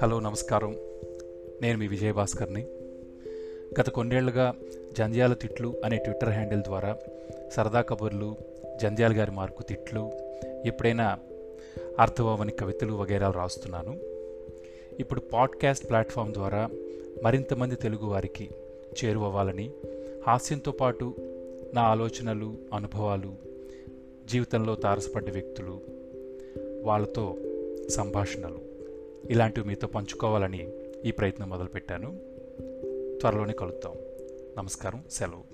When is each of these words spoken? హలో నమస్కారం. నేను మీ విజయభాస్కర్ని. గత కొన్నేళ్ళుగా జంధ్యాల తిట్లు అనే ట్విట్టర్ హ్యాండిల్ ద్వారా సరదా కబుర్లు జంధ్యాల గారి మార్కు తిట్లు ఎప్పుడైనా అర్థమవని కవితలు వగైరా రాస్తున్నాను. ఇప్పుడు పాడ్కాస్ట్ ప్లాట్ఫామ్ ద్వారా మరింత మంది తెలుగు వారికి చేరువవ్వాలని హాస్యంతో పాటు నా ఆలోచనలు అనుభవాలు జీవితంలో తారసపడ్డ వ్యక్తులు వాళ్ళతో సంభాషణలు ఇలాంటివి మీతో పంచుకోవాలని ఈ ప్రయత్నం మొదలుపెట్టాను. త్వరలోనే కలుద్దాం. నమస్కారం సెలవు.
హలో 0.00 0.20
నమస్కారం. 0.20 0.76
నేను 1.62 1.78
మీ 1.78 1.88
విజయభాస్కర్ని. 1.88 2.66
గత 3.80 3.90
కొన్నేళ్ళుగా 3.90 4.54
జంధ్యాల 4.98 5.32
తిట్లు 5.32 5.74
అనే 5.84 5.96
ట్విట్టర్ 5.96 6.28
హ్యాండిల్ 6.28 6.62
ద్వారా 6.62 6.96
సరదా 7.52 7.80
కబుర్లు 7.80 8.36
జంధ్యాల 8.82 9.12
గారి 9.12 9.30
మార్కు 9.30 9.62
తిట్లు 9.62 10.10
ఎప్పుడైనా 10.64 11.18
అర్థమవని 11.98 12.52
కవితలు 12.52 12.92
వగైరా 12.92 13.30
రాస్తున్నాను. 13.30 13.98
ఇప్పుడు 15.00 15.20
పాడ్కాస్ట్ 15.20 15.88
ప్లాట్ఫామ్ 15.88 16.32
ద్వారా 16.32 16.70
మరింత 17.22 17.54
మంది 17.54 17.76
తెలుగు 17.76 18.06
వారికి 18.06 18.48
చేరువవ్వాలని 19.04 19.70
హాస్యంతో 20.26 20.70
పాటు 20.70 21.14
నా 21.74 21.82
ఆలోచనలు 21.82 22.54
అనుభవాలు 22.74 23.51
జీవితంలో 24.32 24.74
తారసపడ్డ 24.74 25.30
వ్యక్తులు 25.30 25.80
వాళ్ళతో 26.82 27.36
సంభాషణలు 27.88 28.60
ఇలాంటివి 29.30 29.66
మీతో 29.66 29.86
పంచుకోవాలని 29.86 30.70
ఈ 31.04 31.10
ప్రయత్నం 31.10 31.48
మొదలుపెట్టాను. 31.48 32.18
త్వరలోనే 33.20 33.52
కలుద్దాం. 33.52 33.92
నమస్కారం 34.58 35.04
సెలవు. 35.10 35.51